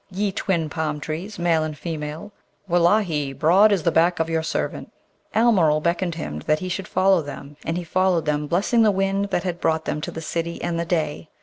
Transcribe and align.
Ye 0.09 0.31
twin 0.31 0.67
palm 0.67 0.99
trees, 0.99 1.37
male 1.37 1.63
and 1.63 1.77
female! 1.77 2.31
Wullahy! 2.67 3.33
broad 3.33 3.71
is 3.71 3.83
the 3.83 3.91
back 3.91 4.19
of 4.19 4.31
your 4.31 4.41
servant.' 4.41 4.91
Almeryl 5.35 5.79
beckoned 5.79 6.13
to 6.13 6.17
him 6.17 6.39
that 6.47 6.57
he 6.57 6.69
should 6.69 6.87
follow 6.87 7.21
them, 7.21 7.55
and 7.63 7.77
he 7.77 7.83
followed 7.83 8.25
them, 8.25 8.47
blessing 8.47 8.81
the 8.81 8.89
wind 8.89 9.25
that 9.29 9.43
had 9.43 9.61
brought 9.61 9.85
them 9.85 10.01
to 10.01 10.09
that 10.09 10.21
city 10.21 10.59
and 10.63 10.79
the 10.79 10.85
day. 10.85 11.29